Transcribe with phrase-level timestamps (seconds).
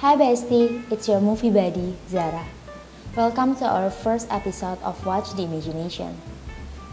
[0.00, 2.48] Hi bestie, it's your movie buddy, Zara.
[3.12, 6.16] Welcome to our first episode of Watch the Imagination.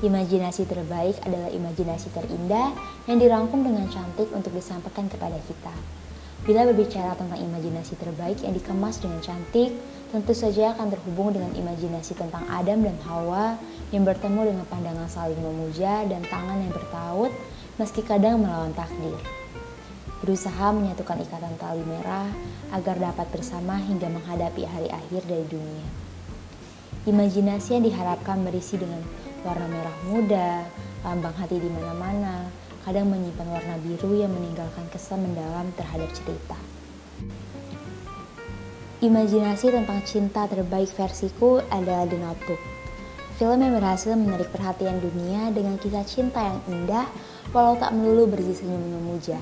[0.04, 2.76] Imajinasi terbaik adalah imajinasi terindah
[3.08, 5.72] yang dirangkum dengan cantik untuk disampaikan kepada kita.
[6.44, 9.72] Bila berbicara tentang imajinasi terbaik yang dikemas dengan cantik,
[10.12, 13.56] tentu saja akan terhubung dengan imajinasi tentang Adam dan Hawa
[13.96, 17.32] yang bertemu dengan pandangan saling memuja dan tangan yang bertaut
[17.80, 19.16] meski kadang melawan takdir.
[20.18, 22.26] Berusaha menyatukan ikatan tali merah
[22.74, 25.86] agar dapat bersama hingga menghadapi hari akhir dari dunia.
[27.06, 29.00] Imajinasi yang diharapkan berisi dengan
[29.46, 30.66] warna merah muda,
[31.06, 32.50] lambang hati di mana-mana,
[32.84, 36.58] kadang menyimpan warna biru yang meninggalkan kesan mendalam terhadap cerita.
[38.98, 42.62] Imajinasi tentang cinta terbaik versiku adalah The Notebook.
[43.38, 47.06] Film yang berhasil menarik perhatian dunia dengan kisah cinta yang indah
[47.54, 49.38] walau tak melulu berisi senyum memuja.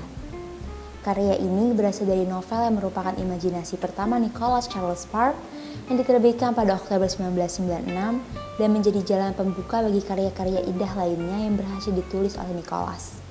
[1.06, 5.38] Karya ini berasal dari novel yang merupakan imajinasi pertama Nicholas Charles Sparks
[5.86, 7.94] yang diterbitkan pada Oktober 1996
[8.58, 13.22] dan menjadi jalan pembuka bagi karya-karya indah lainnya yang berhasil ditulis oleh Nicholas.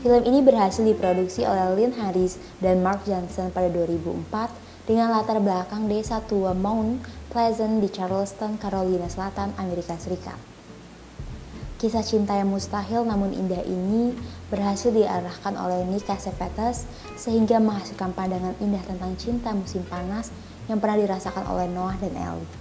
[0.00, 5.92] Film ini berhasil diproduksi oleh Lynn Harris dan Mark Johnson pada 2004 dengan latar belakang
[5.92, 10.40] desa tua Mount Pleasant di Charleston, Carolina Selatan, Amerika Serikat.
[11.80, 14.12] Kisah cinta yang mustahil namun indah ini
[14.52, 16.84] berhasil diarahkan oleh Nick Cassavetes
[17.16, 20.28] sehingga menghasilkan pandangan indah tentang cinta musim panas
[20.68, 22.52] yang pernah dirasakan oleh Noah dan Ellie.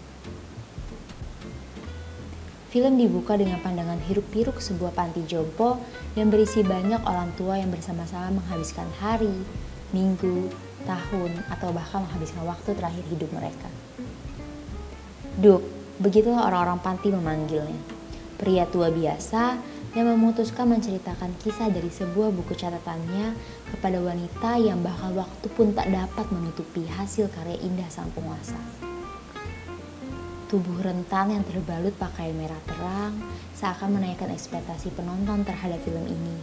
[2.72, 5.84] Film dibuka dengan pandangan hiruk-pikuk sebuah panti jompo
[6.16, 9.36] yang berisi banyak orang tua yang bersama-sama menghabiskan hari,
[9.92, 10.48] minggu,
[10.88, 13.68] tahun, atau bahkan menghabiskan waktu terakhir hidup mereka.
[15.44, 15.60] Duk,
[16.00, 17.99] begitulah orang-orang panti memanggilnya.
[18.40, 19.60] Pria tua biasa
[20.00, 23.36] yang memutuskan menceritakan kisah dari sebuah buku catatannya
[23.76, 28.56] kepada wanita yang bahkan waktu pun tak dapat menutupi hasil karya indah sang penguasa.
[30.48, 33.20] Tubuh rentan yang terbalut pakaian merah terang
[33.54, 36.36] seakan menaikkan ekspektasi penonton terhadap film ini.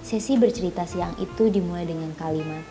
[0.00, 2.64] Sesi bercerita siang itu dimulai dengan kalimat,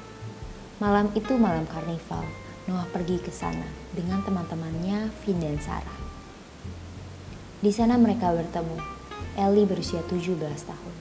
[0.81, 2.25] Malam itu malam karnival,
[2.65, 6.00] Noah pergi ke sana dengan teman-temannya Vin dan Sarah.
[7.61, 8.73] Di sana mereka bertemu.
[9.37, 10.33] Ellie berusia 17
[10.65, 10.95] tahun.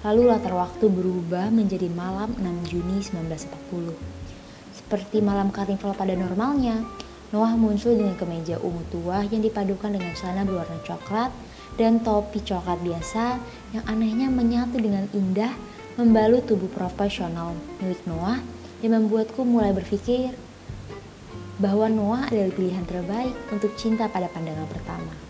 [0.00, 3.92] Lalu latar waktu berubah menjadi malam 6 Juni 1940.
[4.72, 6.80] Seperti malam karnival pada normalnya,
[7.36, 11.28] Noah muncul dengan kemeja ungu tua yang dipadukan dengan celana berwarna coklat
[11.76, 13.36] dan topi coklat biasa
[13.76, 15.52] yang anehnya menyatu dengan indah
[16.00, 17.52] membalut tubuh profesional
[17.84, 18.40] milik Noah
[18.80, 20.32] yang membuatku mulai berpikir
[21.60, 25.25] bahwa Noah adalah pilihan terbaik untuk cinta pada pandangan pertama.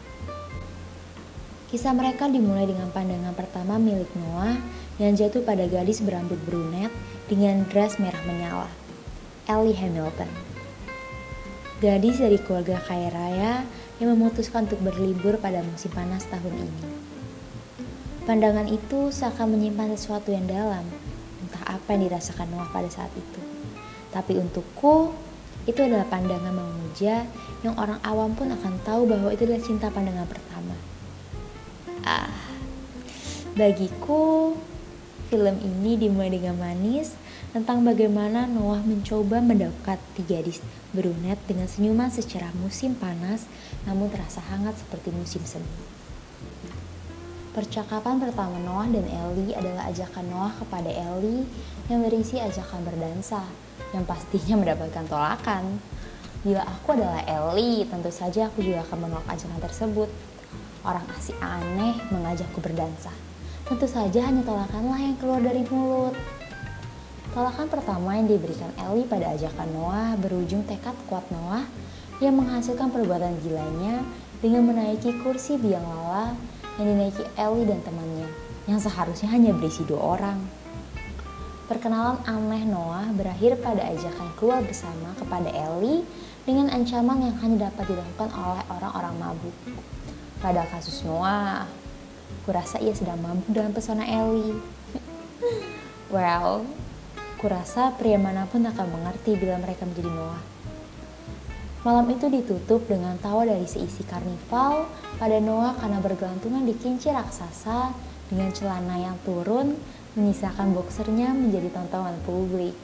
[1.66, 4.54] Kisah mereka dimulai dengan pandangan pertama milik Noah
[5.02, 6.94] yang jatuh pada gadis berambut brunet
[7.26, 8.70] dengan dress merah menyala,
[9.50, 10.30] Ellie Hamilton.
[11.82, 13.52] Gadis dari keluarga kaya raya
[13.98, 16.82] yang memutuskan untuk berlibur pada musim panas tahun ini.
[18.30, 20.86] Pandangan itu seakan menyimpan sesuatu yang dalam,
[21.42, 23.42] entah apa yang dirasakan Noah pada saat itu.
[24.14, 25.10] Tapi untukku,
[25.66, 27.26] itu adalah pandangan memuja
[27.66, 30.55] yang orang awam pun akan tahu bahwa itu adalah cinta pandangan pertama.
[32.06, 32.30] Ah,
[33.58, 34.54] bagiku,
[35.26, 37.18] film ini dimulai dengan manis
[37.50, 40.62] tentang bagaimana Noah mencoba mendekati gadis
[40.94, 43.50] brunet dengan senyuman secara musim panas
[43.90, 45.66] namun terasa hangat seperti musim semi.
[47.50, 51.42] Percakapan pertama Noah dan Ellie adalah ajakan Noah kepada Ellie
[51.90, 53.42] yang berisi ajakan berdansa,
[53.90, 55.82] yang pastinya mendapatkan tolakan.
[56.46, 60.35] Bila aku adalah Ellie, tentu saja aku juga akan menolak ajakan tersebut.
[60.86, 63.10] Orang asik aneh mengajakku berdansa.
[63.66, 66.14] Tentu saja hanya tolakanlah yang keluar dari mulut.
[67.34, 71.66] Tolakan pertama yang diberikan Ellie pada ajakan Noah berujung tekad kuat Noah
[72.22, 74.06] yang menghasilkan perbuatan gilanya
[74.38, 76.38] dengan menaiki kursi biang lala
[76.78, 78.30] yang dinaiki Ellie dan temannya,
[78.70, 80.38] yang seharusnya hanya berisi dua orang.
[81.66, 86.06] Perkenalan aneh Noah berakhir pada ajakan keluar bersama kepada Ellie
[86.46, 89.56] dengan ancaman yang hanya dapat dilakukan oleh orang-orang mabuk.
[90.36, 91.64] Pada kasus Noah,
[92.44, 94.60] kurasa ia sedang mabuk dengan pesona Ellie.
[96.12, 96.68] well,
[97.40, 100.42] kurasa pria mana pun akan mengerti bila mereka menjadi Noah.
[101.86, 107.94] Malam itu ditutup dengan tawa dari seisi karnival pada Noah karena bergelantungan di kincir raksasa
[108.26, 109.78] dengan celana yang turun
[110.18, 112.74] menyisakan boxernya menjadi tontonan publik.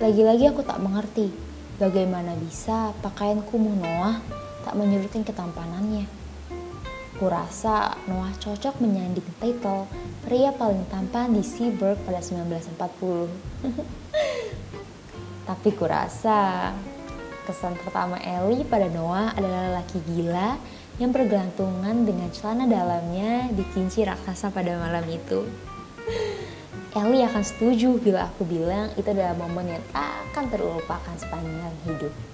[0.00, 1.28] Lagi-lagi aku tak mengerti
[1.76, 4.18] bagaimana bisa pakaian kumuh Noah
[4.62, 6.06] tak menyurutkan ketampanannya.
[7.18, 9.86] Kurasa Noah cocok menyanding title
[10.26, 12.78] pria paling tampan di Seaburg pada 1940.
[15.48, 16.70] Tapi kurasa
[17.46, 20.56] kesan pertama Ellie pada Noah adalah laki gila
[21.02, 25.46] yang bergelantungan dengan celana dalamnya di kinci raksasa pada malam itu.
[26.98, 32.31] Ellie akan setuju bila aku bilang itu adalah momen yang akan terlupakan sepanjang hidup.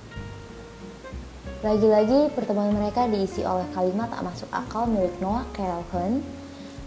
[1.59, 6.23] Lagi-lagi pertemuan mereka diisi oleh kalimat tak masuk akal milik Noah Calhoun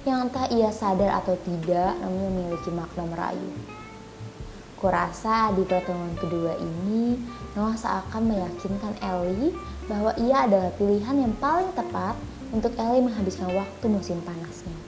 [0.08, 3.52] yang entah ia sadar atau tidak namun memiliki makna merayu.
[4.80, 7.20] Kurasa di pertemuan kedua ini
[7.52, 9.52] Noah seakan meyakinkan Ellie
[9.92, 12.16] bahwa ia adalah pilihan yang paling tepat
[12.56, 14.80] untuk Ellie menghabiskan waktu musim panasnya.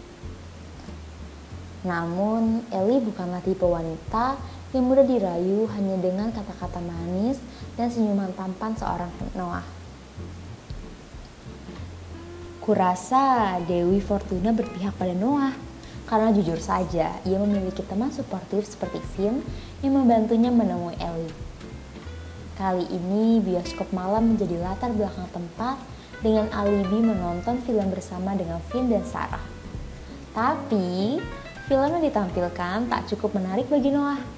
[1.83, 4.39] Namun, Ellie bukanlah tipe wanita
[4.73, 7.37] yang mudah dirayu hanya dengan kata-kata manis
[7.77, 9.61] dan senyuman tampan seorang Noah.
[12.57, 15.53] Kurasa Dewi Fortuna berpihak pada Noah
[16.09, 19.45] karena jujur saja ia memiliki teman suportif seperti Finn
[19.85, 21.37] yang membantunya menemui Ellie.
[22.57, 25.77] Kali ini bioskop malam menjadi latar belakang tempat
[26.25, 29.43] dengan alibi menonton film bersama dengan Finn dan Sarah.
[30.33, 31.21] Tapi
[31.69, 34.32] film yang ditampilkan tak cukup menarik bagi Noah.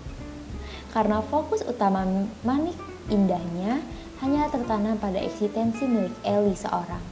[0.96, 2.08] Karena fokus utama
[2.48, 2.80] manik
[3.12, 3.84] indahnya
[4.24, 7.04] hanya tertanam pada eksistensi milik Ellie seorang.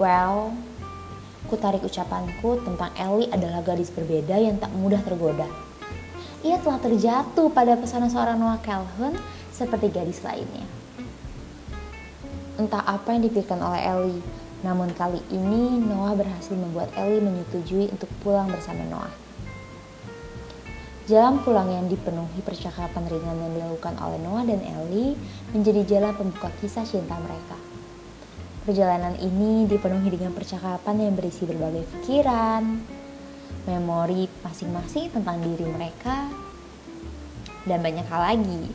[0.00, 0.56] Well,
[1.52, 5.44] ku tarik ucapanku tentang Ellie adalah gadis berbeda yang tak mudah tergoda.
[6.40, 9.20] Ia telah terjatuh pada pesona seorang Noah Calhoun
[9.52, 10.64] seperti gadis lainnya.
[12.56, 14.24] Entah apa yang dipikirkan oleh Ellie,
[14.64, 19.12] namun kali ini Noah berhasil membuat Ellie menyetujui untuk pulang bersama Noah.
[21.10, 25.18] Jalan pulang yang dipenuhi percakapan ringan yang dilakukan oleh Noah dan Ellie
[25.50, 27.58] menjadi jalan pembuka kisah cinta mereka.
[28.62, 32.62] Perjalanan ini dipenuhi dengan percakapan yang berisi berbagai pikiran,
[33.66, 36.30] memori masing-masing tentang diri mereka,
[37.66, 38.70] dan banyak hal lagi.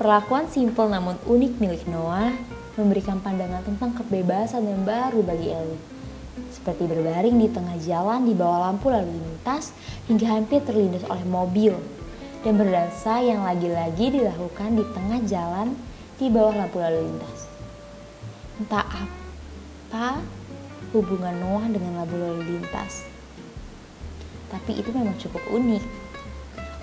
[0.00, 2.32] Perlakuan simpel namun unik milik Noah
[2.80, 5.99] memberikan pandangan tentang kebebasan yang baru bagi Ellie.
[6.48, 9.76] Seperti berbaring di tengah jalan di bawah lampu lalu lintas
[10.08, 11.76] hingga hampir terlindas oleh mobil
[12.40, 15.76] dan berdansa yang lagi-lagi dilakukan di tengah jalan
[16.16, 17.48] di bawah lampu lalu lintas.
[18.60, 18.88] Entah
[19.90, 20.24] apa
[20.96, 23.04] hubungan Noah dengan lampu lalu lintas.
[24.50, 25.84] Tapi itu memang cukup unik.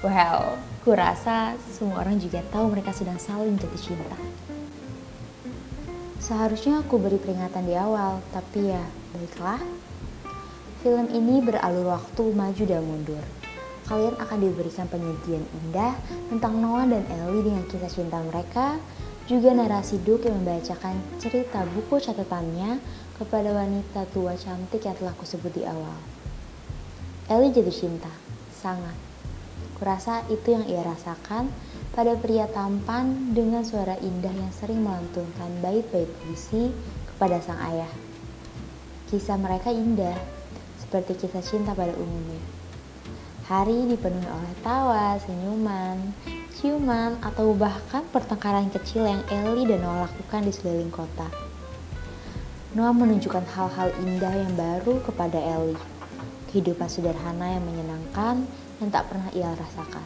[0.06, 4.20] Well, kurasa semua orang juga tahu mereka sedang saling jatuh cinta.
[6.22, 8.84] Seharusnya aku beri peringatan di awal, tapi ya,
[9.18, 9.62] baiklah.
[10.86, 13.24] Film ini beralur waktu maju dan mundur.
[13.90, 15.98] Kalian akan diberikan penyajian indah
[16.30, 18.78] tentang Noah dan Ellie dengan kisah cinta mereka,
[19.26, 22.78] juga narasi Duke yang membacakan cerita buku catatannya
[23.18, 25.98] kepada wanita tua cantik yang telah kusebut di awal.
[27.28, 28.12] Ellie jatuh cinta,
[28.54, 28.94] sangat.
[29.82, 31.50] Kurasa itu yang ia rasakan
[31.96, 36.70] pada pria tampan dengan suara indah yang sering melantunkan bait-bait puisi
[37.10, 38.07] kepada sang ayah.
[39.08, 40.20] Kisah mereka indah,
[40.84, 42.44] seperti kisah cinta pada umumnya.
[43.48, 46.12] Hari dipenuhi oleh tawa, senyuman,
[46.60, 51.24] ciuman, atau bahkan pertengkaran kecil yang Ellie dan Noah lakukan di sekeliling kota.
[52.76, 55.80] Noah menunjukkan hal-hal indah yang baru kepada Ellie.
[56.52, 58.44] Kehidupan sederhana yang menyenangkan
[58.84, 60.04] yang tak pernah ia rasakan.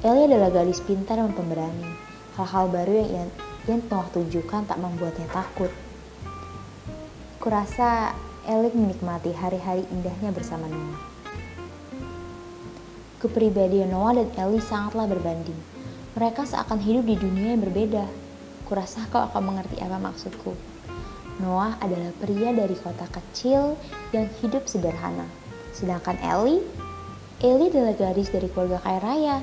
[0.00, 1.92] Ellie adalah gadis pintar dan pemberani.
[2.40, 3.24] Hal-hal baru yang ia,
[3.68, 5.68] yang telah tunjukkan tak membuatnya takut.
[7.46, 8.10] Kurasa
[8.42, 10.98] Ellie menikmati hari-hari indahnya bersama Noah.
[13.22, 15.54] Kepribadian Noah dan Ellie sangatlah berbanding.
[16.18, 18.02] Mereka seakan hidup di dunia yang berbeda.
[18.66, 20.58] Kurasa kau akan mengerti apa maksudku.
[21.38, 23.78] Noah adalah pria dari kota kecil
[24.10, 25.30] yang hidup sederhana.
[25.70, 26.66] Sedangkan Ellie,
[27.38, 29.36] Ellie adalah gadis dari keluarga kaya raya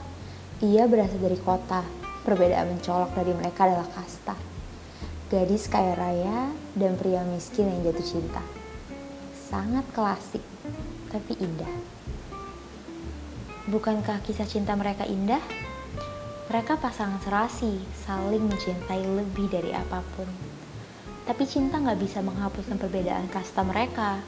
[0.59, 1.87] ia berasal dari kota,
[2.27, 4.35] perbedaan mencolok dari mereka adalah kasta.
[5.31, 8.43] Gadis kaya raya dan pria miskin yang jatuh cinta.
[9.31, 10.43] Sangat klasik,
[11.07, 11.71] tapi indah.
[13.69, 15.39] Bukankah kisah cinta mereka indah?
[16.51, 20.27] Mereka pasangan serasi, saling mencintai lebih dari apa pun.
[21.23, 24.19] Tapi cinta nggak bisa menghapuskan perbedaan kasta mereka.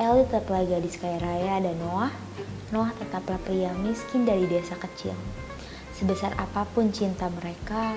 [0.00, 2.10] Ellie tetaplah gadis kaya raya dan Noah,
[2.72, 5.14] Noah tetaplah pria miskin dari desa kecil.
[5.94, 7.94] Sebesar apa pun cinta mereka,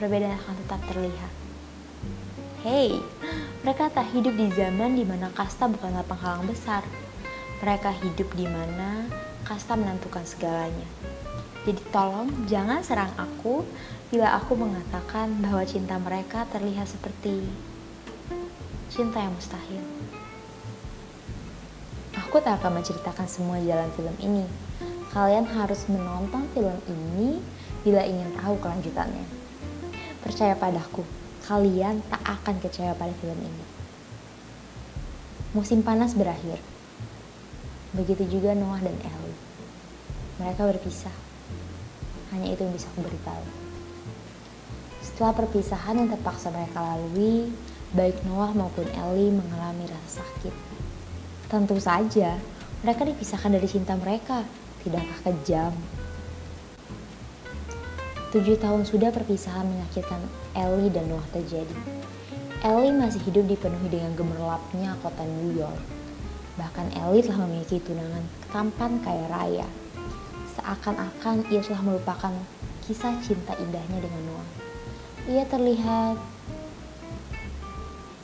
[0.00, 1.32] perbedaan akan tetap terlihat.
[2.64, 3.04] Hey,
[3.60, 6.80] mereka tak hidup di zaman di mana kasta bukanlah penghalang besar.
[7.60, 9.04] Mereka hidup di mana
[9.44, 10.88] kasta menentukan segalanya.
[11.68, 13.68] Jadi tolong jangan serang aku
[14.08, 17.44] bila aku mengatakan bahwa cinta mereka terlihat seperti
[18.88, 19.84] cinta yang mustahil.
[22.16, 24.48] Aku tak akan menceritakan semua jalan film ini.
[25.12, 27.44] Kalian harus menonton film ini
[27.84, 29.39] bila ingin tahu kelanjutannya.
[30.20, 31.02] Percaya padaku,
[31.48, 33.64] kalian tak akan kecewa pada film ini.
[35.50, 36.62] Musim panas berakhir.
[37.90, 39.38] Begitu juga Noah dan Ellie.
[40.38, 41.12] Mereka berpisah.
[42.30, 43.44] Hanya itu yang bisa aku beritahu.
[45.02, 47.50] Setelah perpisahan yang terpaksa mereka lalui,
[47.90, 50.54] baik Noah maupun Ellie mengalami rasa sakit.
[51.50, 52.38] Tentu saja,
[52.86, 54.46] mereka dipisahkan dari cinta mereka.
[54.86, 55.74] Tidakkah kejam?
[58.30, 60.22] Tujuh tahun sudah perpisahan menyakitkan
[60.54, 61.74] Ellie dan Noah terjadi.
[62.62, 65.82] Ellie masih hidup dipenuhi dengan gemerlapnya kota New York.
[66.54, 68.22] Bahkan Ellie telah memiliki tunangan
[68.54, 69.66] tampan kaya raya.
[70.54, 72.30] Seakan-akan ia telah melupakan
[72.86, 74.50] kisah cinta indahnya dengan Noah.
[75.26, 76.14] Ia terlihat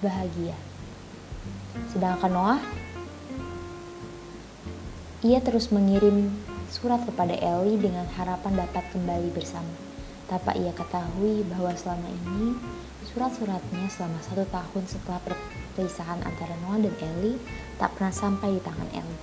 [0.06, 0.54] bahagia.
[1.90, 2.62] Sedangkan Noah
[5.26, 6.30] ia terus mengirim
[6.70, 9.85] surat kepada Ellie dengan harapan dapat kembali bersama.
[10.26, 12.58] Tanpa ia ketahui bahwa selama ini
[13.06, 17.38] surat-suratnya selama satu tahun setelah perpisahan antara Noah dan Ellie
[17.78, 19.22] tak pernah sampai di tangan Ellie.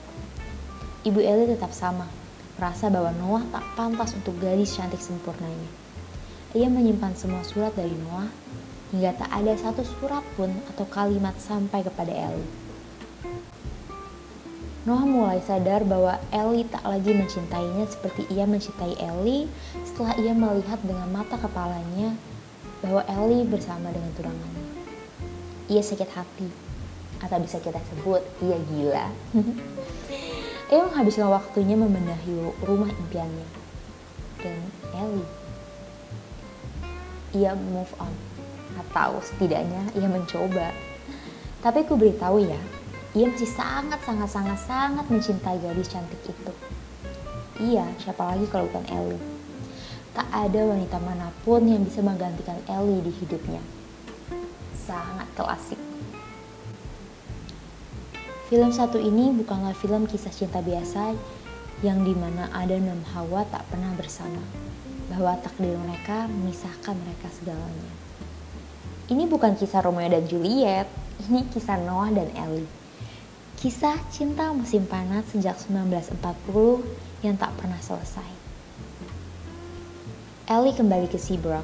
[1.04, 2.08] Ibu Ellie tetap sama,
[2.56, 5.68] merasa bahwa Noah tak pantas untuk gadis cantik sempurnanya.
[6.56, 8.32] Ia menyimpan semua surat dari Noah
[8.96, 12.48] hingga tak ada satu surat pun atau kalimat sampai kepada Ellie.
[14.84, 19.48] Noah mulai sadar bahwa Ellie tak lagi mencintainya seperti ia mencintai Ellie
[19.88, 22.20] setelah ia melihat dengan mata kepalanya
[22.84, 24.68] bahwa Ellie bersama dengan tunangannya.
[25.72, 26.52] Ia sakit hati,
[27.24, 29.08] atau bisa kita sebut ia gila.
[30.76, 33.48] ia menghabiskan waktunya membenahi rumah impiannya.
[34.44, 34.60] Dan
[35.00, 35.32] Ellie,
[37.32, 38.12] ia move on,
[38.84, 40.76] atau setidaknya ia mencoba.
[41.64, 42.60] Tapi ku beritahu ya,
[43.14, 46.54] ia masih sangat sangat sangat sangat mencintai gadis cantik itu.
[47.62, 49.22] Iya, siapa lagi kalau bukan Ellie?
[50.18, 53.62] Tak ada wanita mana pun yang bisa menggantikan Ellie di hidupnya.
[54.74, 55.78] Sangat klasik.
[58.50, 61.14] Film satu ini bukanlah film kisah cinta biasa
[61.86, 64.42] yang di mana ada enam Hawa tak pernah bersama,
[65.14, 67.94] bahwa takdir mereka memisahkan mereka segalanya.
[69.06, 70.90] Ini bukan kisah Romeo dan Juliet,
[71.30, 72.83] ini kisah Noah dan Ellie.
[73.60, 76.18] Kisah cinta musim panas sejak 1940
[77.22, 78.28] yang tak pernah selesai.
[80.50, 81.64] Ellie kembali ke Seabrook,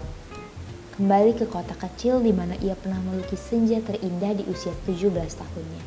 [0.95, 5.83] kembali ke kota kecil di mana ia pernah melukis senja terindah di usia 17 tahunnya.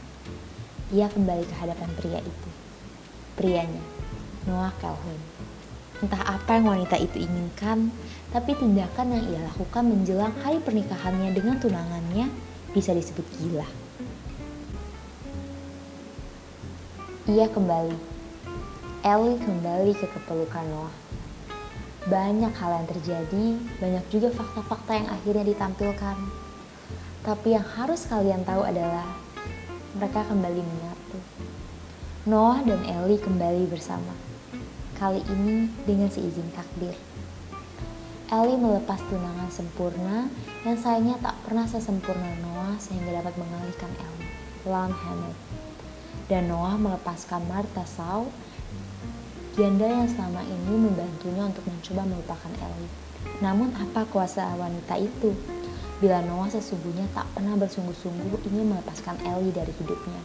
[0.93, 2.49] Ia kembali ke hadapan pria itu.
[3.33, 3.81] Prianya,
[4.45, 5.21] Noah Calhoun.
[6.05, 7.95] Entah apa yang wanita itu inginkan,
[8.35, 12.29] tapi tindakan yang ia lakukan menjelang hari pernikahannya dengan tunangannya
[12.77, 13.82] bisa disebut gila.
[17.23, 17.95] Ia kembali.
[19.07, 20.91] Ellie kembali ke kepelukan Noah.
[22.11, 26.19] Banyak hal yang terjadi, banyak juga fakta-fakta yang akhirnya ditampilkan.
[27.23, 29.07] Tapi yang harus kalian tahu adalah
[29.95, 31.19] mereka kembali menyatu.
[32.27, 34.19] Noah dan Ellie kembali bersama.
[34.99, 36.99] Kali ini dengan seizin takdir.
[38.35, 40.27] Ellie melepas tunangan sempurna
[40.67, 44.35] yang sayangnya tak pernah sesempurna Noah sehingga dapat mengalihkan Ellie.
[44.67, 45.63] Lam Hammett
[46.33, 48.33] dan Noah melepaskan Martha Sau,
[49.53, 52.93] janda yang selama ini membantunya untuk mencoba melupakan Ellie.
[53.45, 55.37] Namun apa kuasa wanita itu?
[56.01, 60.25] Bila Noah sesungguhnya tak pernah bersungguh-sungguh ingin melepaskan Ellie dari hidupnya.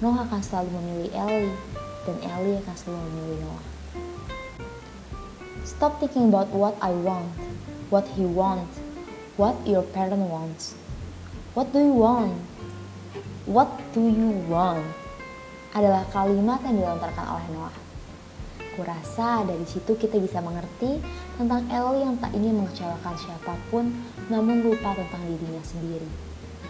[0.00, 1.56] Noah akan selalu memilih Ellie,
[2.08, 3.66] dan Ellie akan selalu memilih Noah.
[5.68, 7.28] Stop thinking about what I want,
[7.92, 8.80] what he wants,
[9.36, 10.72] what your parent wants.
[11.52, 12.55] What do you want?
[13.46, 14.82] What do you want?
[15.70, 17.76] Adalah kalimat yang dilontarkan oleh Noah.
[18.74, 20.98] Kurasa dari situ kita bisa mengerti
[21.38, 23.94] tentang Ellie yang tak ingin mengecewakan siapa pun
[24.26, 26.10] namun lupa tentang dirinya sendiri.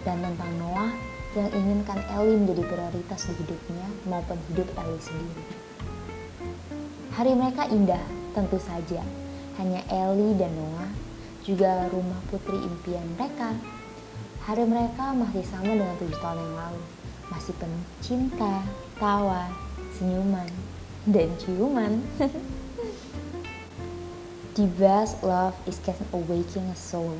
[0.05, 0.93] Dan tentang Noah
[1.33, 5.45] yang inginkan Ellie menjadi prioritas di hidupnya maupun hidup Ellie sendiri.
[7.17, 8.05] Hari mereka indah,
[8.37, 9.01] tentu saja.
[9.57, 10.93] Hanya Ellie dan Noah,
[11.41, 13.57] juga rumah putri impian mereka
[14.47, 16.83] Hari mereka masih sama dengan tujuh tahun yang lalu.
[17.35, 18.63] Masih penuh cinta,
[18.95, 19.51] tawa,
[19.99, 20.47] senyuman,
[21.03, 21.99] dan ciuman.
[24.57, 27.19] the best love is can awaken a soul,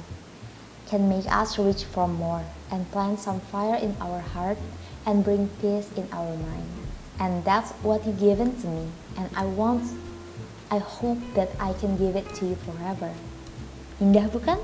[0.87, 4.57] can make us reach for more, and plant some fire in our heart,
[5.05, 6.71] and bring peace in our mind.
[7.19, 9.83] And that's what you've given to me, and I want,
[10.71, 13.13] I hope that I can give it to you forever.
[13.97, 14.61] Indah bukan?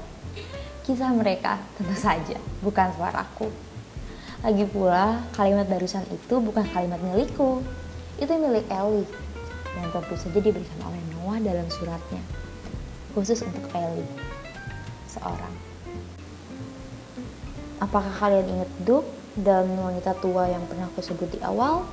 [0.84, 3.48] Kisah mereka tentu saja bukan suaraku.
[4.44, 7.64] Lagi pula, kalimat barusan itu bukan kalimat milikku.
[8.20, 9.08] Itu milik Ellie.
[9.72, 12.20] Dan tentu saja diberikan oleh Noah dalam suratnya.
[13.16, 14.04] Khusus untuk Ellie.
[15.08, 15.54] Seorang.
[17.80, 19.08] Apakah kalian ingat Duke
[19.40, 21.88] dan wanita tua yang pernah aku sebut di awal?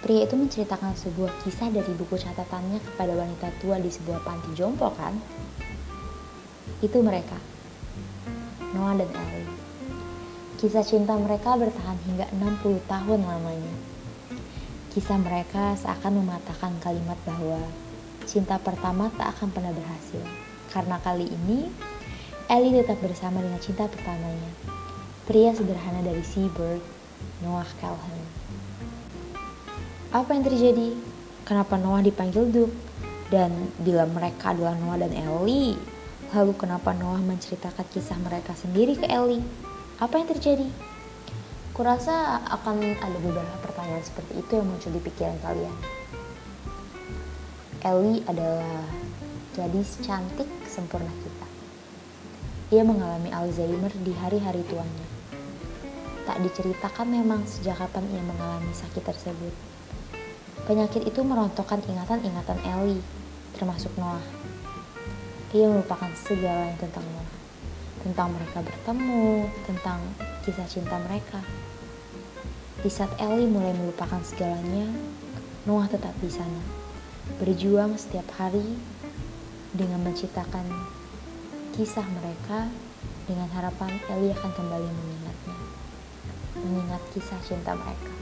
[0.00, 4.90] Pria itu menceritakan sebuah kisah dari buku catatannya kepada wanita tua di sebuah panti jompo
[4.98, 5.14] kan?
[6.82, 7.38] Itu mereka,
[8.74, 9.50] Noah dan Ellie.
[10.62, 13.74] Kisah cinta mereka bertahan hingga 60 tahun lamanya.
[14.94, 17.58] Kisah mereka seakan mematahkan kalimat bahwa
[18.24, 20.22] cinta pertama tak akan pernah berhasil.
[20.70, 21.66] Karena kali ini,
[22.46, 24.50] Ellie tetap bersama dengan cinta pertamanya,
[25.26, 26.80] pria sederhana dari Seabird,
[27.42, 28.22] Noah Calhoun.
[30.12, 30.94] Apa yang terjadi?
[31.42, 32.76] Kenapa Noah dipanggil Duke?
[33.32, 35.74] Dan bila mereka adalah Noah dan Ellie,
[36.32, 39.44] Lalu kenapa Noah menceritakan kisah mereka sendiri ke Ellie?
[40.00, 40.64] Apa yang terjadi?
[41.76, 45.76] Kurasa akan ada beberapa pertanyaan seperti itu yang muncul di pikiran kalian.
[47.84, 48.88] Ellie adalah
[49.52, 51.46] gadis cantik sempurna kita.
[52.72, 55.06] Ia mengalami Alzheimer di hari-hari tuanya.
[56.24, 59.52] Tak diceritakan memang sejak kapan ia mengalami sakit tersebut.
[60.64, 63.04] Penyakit itu merontokkan ingatan-ingatan Ellie,
[63.52, 64.24] termasuk Noah
[65.52, 67.32] ia melupakan segalanya tentang Noah,
[68.00, 70.00] tentang mereka bertemu, tentang
[70.48, 71.44] kisah cinta mereka.
[72.80, 74.88] Di saat Ellie mulai melupakan segalanya,
[75.68, 76.64] Noah tetap di sana,
[77.36, 78.64] berjuang setiap hari
[79.76, 80.64] dengan menciptakan
[81.76, 82.72] kisah mereka
[83.28, 85.58] dengan harapan Ellie akan kembali mengingatnya,
[86.64, 88.12] mengingat kisah cinta mereka.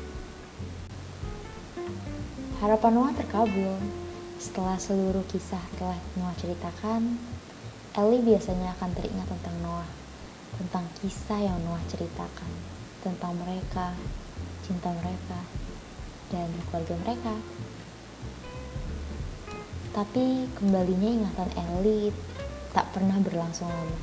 [2.58, 3.78] Harapan Noah terkabul
[4.40, 7.20] setelah seluruh kisah telah Noah ceritakan,
[7.92, 9.90] Ellie biasanya akan teringat tentang Noah,
[10.56, 12.48] tentang kisah yang Noah ceritakan,
[13.04, 13.92] tentang mereka,
[14.64, 15.44] cinta mereka,
[16.32, 17.36] dan keluarga mereka.
[19.92, 22.08] Tapi kembalinya ingatan Ellie
[22.72, 23.98] tak pernah berlangsung lama.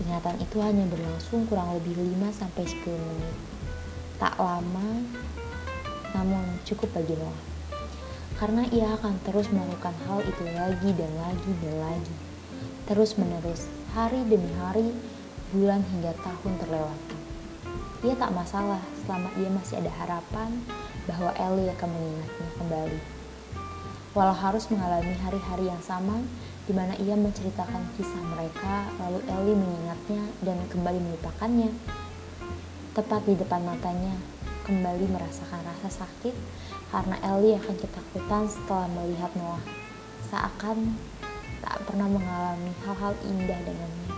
[0.00, 3.36] Ingatan itu hanya berlangsung kurang lebih 5-10 menit.
[4.16, 5.04] Tak lama,
[6.16, 7.55] namun cukup bagi Noah
[8.36, 12.16] karena ia akan terus melakukan hal itu lagi dan lagi dan lagi.
[12.86, 13.64] Terus menerus,
[13.96, 14.92] hari demi hari,
[15.56, 17.16] bulan hingga tahun terlewati.
[18.04, 20.52] Ia tak masalah selama ia masih ada harapan
[21.08, 23.00] bahwa Ellie akan mengingatnya kembali.
[24.12, 26.20] Walau harus mengalami hari-hari yang sama
[26.68, 31.72] di mana ia menceritakan kisah mereka, lalu Ellie mengingatnya dan kembali melupakannya.
[32.92, 34.12] Tepat di depan matanya,
[34.66, 36.34] kembali merasakan rasa sakit
[36.94, 39.62] karena Ellie akan ketakutan setelah melihat Noah,
[40.30, 40.94] seakan
[41.58, 44.12] tak pernah mengalami hal-hal indah dengannya.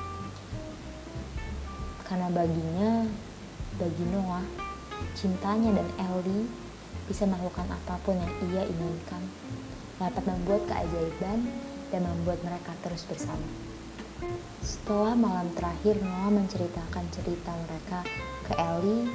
[2.04, 2.92] Karena baginya,
[3.80, 4.44] bagi Noah,
[5.16, 6.48] cintanya dan Ellie
[7.08, 9.24] bisa melakukan apa pun yang ia inginkan,
[9.96, 11.48] dapat membuat keajaiban
[11.88, 13.48] dan membuat mereka terus bersama.
[14.60, 18.04] Setelah malam terakhir Noah menceritakan cerita mereka
[18.44, 19.08] ke Ellie,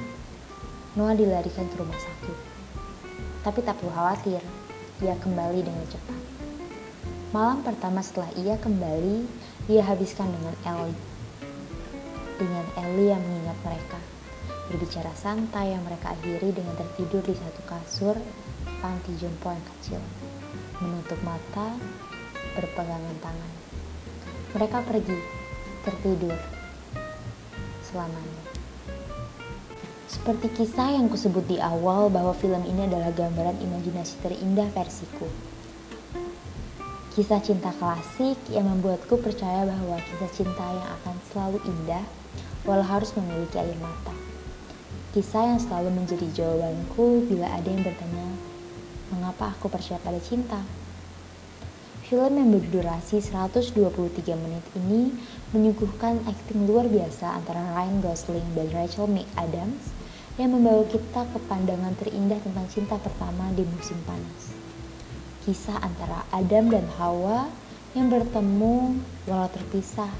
[0.98, 2.63] Noah dilarikan ke rumah sakit.
[3.44, 4.40] Tapi tak perlu khawatir,
[5.04, 6.20] ia kembali dengan cepat.
[7.36, 9.28] Malam pertama setelah ia kembali,
[9.68, 11.00] ia habiskan dengan Ellie.
[12.40, 14.00] Dengan Ellie yang mengingat mereka.
[14.72, 18.16] Berbicara santai yang mereka akhiri dengan tertidur di satu kasur
[18.80, 20.00] panti jompo yang kecil.
[20.80, 21.76] Menutup mata,
[22.56, 23.52] berpegangan tangan.
[24.56, 25.18] Mereka pergi,
[25.84, 26.38] tertidur,
[27.84, 28.53] selamanya.
[30.04, 35.24] Seperti kisah yang kusebut di awal bahwa film ini adalah gambaran imajinasi terindah versiku.
[37.16, 42.04] Kisah cinta klasik yang membuatku percaya bahwa kisah cinta yang akan selalu indah
[42.68, 44.12] walau harus memiliki air mata.
[45.14, 48.28] Kisah yang selalu menjadi jawabanku bila ada yang bertanya,
[49.14, 50.58] mengapa aku percaya pada cinta?
[52.04, 53.80] Film yang berdurasi 123
[54.36, 55.14] menit ini
[55.54, 59.94] menyuguhkan akting luar biasa antara Ryan Gosling dan Rachel McAdams
[60.34, 64.50] yang membawa kita ke pandangan terindah tentang cinta pertama di musim panas.
[65.46, 67.46] Kisah antara Adam dan Hawa
[67.94, 68.98] yang bertemu
[69.30, 70.10] walau terpisah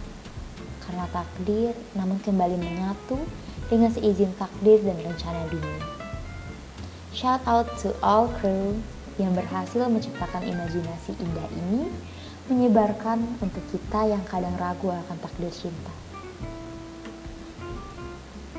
[0.86, 3.18] karena takdir namun kembali menyatu
[3.66, 5.82] dengan seizin takdir dan rencana dunia.
[7.10, 8.78] Shout out to all crew
[9.18, 11.90] yang berhasil menciptakan imajinasi indah ini
[12.48, 15.92] menyebarkan untuk kita yang kadang ragu akan takdir cinta.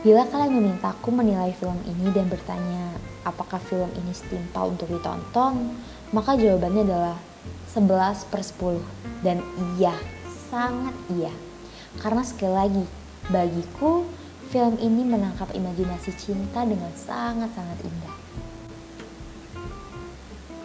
[0.05, 2.93] Bila kalian memintaku menilai film ini dan bertanya
[3.25, 5.73] apakah film ini setimpal untuk ditonton,
[6.13, 7.17] maka jawabannya adalah
[7.73, 9.41] 11 per 10 dan
[9.77, 9.97] iya,
[10.53, 11.33] sangat iya.
[11.97, 12.85] Karena sekali lagi,
[13.33, 14.05] bagiku
[14.53, 18.15] film ini menangkap imajinasi cinta dengan sangat-sangat indah.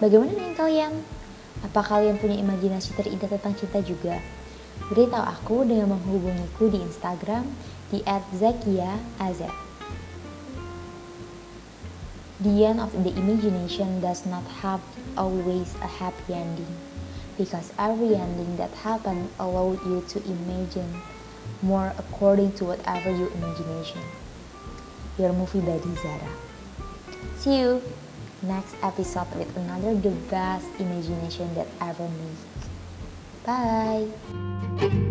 [0.05, 0.93] Bagaimana dengan kalian?
[1.61, 4.16] Apa kalian punya imajinasi terindah tentang cinta juga?
[4.88, 7.44] Beritahu aku dengan menghubungiku di Instagram
[7.92, 8.01] di
[8.33, 9.44] @zakiaaz.
[12.40, 14.81] The end of the imagination does not have
[15.12, 16.73] always a happy ending
[17.37, 21.05] because every ending that happened allowed you to imagine
[21.61, 24.01] more according to whatever your imagination.
[25.20, 26.33] Your movie by Zara.
[27.37, 27.85] See you
[28.42, 32.37] next episode with another the best imagination that ever made.
[33.44, 35.07] Bye.